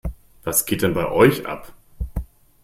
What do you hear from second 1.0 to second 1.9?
euch ab?